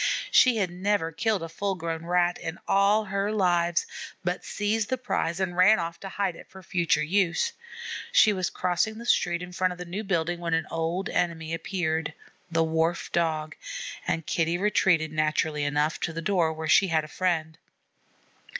She 0.31 0.57
had 0.57 0.71
never 0.71 1.11
killed 1.11 1.43
a 1.43 1.47
full 1.47 1.75
grown 1.75 2.07
Rat 2.07 2.39
in 2.39 2.57
all 2.67 3.05
her 3.05 3.31
lives, 3.31 3.85
but 4.23 4.43
seized 4.43 4.89
the 4.89 4.97
prize 4.97 5.39
and 5.39 5.55
ran 5.55 5.77
off 5.77 5.99
to 5.99 6.09
hide 6.09 6.35
it 6.35 6.47
for 6.49 6.63
future 6.63 7.03
use. 7.03 7.53
She 8.11 8.33
was 8.33 8.49
crossing 8.49 8.97
the 8.97 9.05
street 9.05 9.43
in 9.43 9.51
front 9.51 9.73
of 9.73 9.77
the 9.77 9.85
new 9.85 10.03
building 10.03 10.39
when 10.39 10.55
an 10.55 10.65
old 10.71 11.07
enemy 11.09 11.53
appeared, 11.53 12.15
the 12.49 12.63
Wharf 12.63 13.11
Dog, 13.11 13.55
and 14.07 14.25
Kitty 14.25 14.57
retreated, 14.57 15.11
naturally 15.11 15.63
enough, 15.63 15.99
to 15.99 16.13
the 16.13 16.19
door 16.23 16.51
where 16.51 16.67
she 16.67 16.87
had 16.87 17.03
a 17.03 17.07
friend. 17.07 17.59